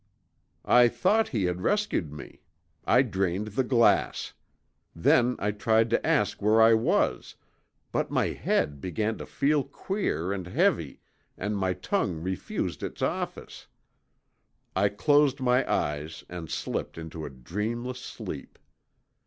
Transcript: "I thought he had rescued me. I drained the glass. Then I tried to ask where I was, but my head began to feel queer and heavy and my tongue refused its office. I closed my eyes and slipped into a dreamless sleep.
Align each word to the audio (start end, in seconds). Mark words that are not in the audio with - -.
"I 0.65 0.87
thought 0.87 1.27
he 1.27 1.43
had 1.43 1.61
rescued 1.61 2.11
me. 2.11 2.41
I 2.85 3.03
drained 3.03 3.49
the 3.49 3.63
glass. 3.63 4.33
Then 4.95 5.35
I 5.37 5.51
tried 5.51 5.91
to 5.91 6.03
ask 6.03 6.41
where 6.41 6.59
I 6.59 6.73
was, 6.73 7.35
but 7.91 8.09
my 8.09 8.29
head 8.29 8.81
began 8.81 9.19
to 9.19 9.27
feel 9.27 9.63
queer 9.63 10.33
and 10.33 10.47
heavy 10.47 11.01
and 11.37 11.55
my 11.55 11.73
tongue 11.73 12.15
refused 12.19 12.81
its 12.81 13.03
office. 13.03 13.67
I 14.75 14.89
closed 14.89 15.39
my 15.39 15.71
eyes 15.71 16.23
and 16.27 16.49
slipped 16.49 16.97
into 16.97 17.23
a 17.23 17.29
dreamless 17.29 17.99
sleep. 17.99 18.57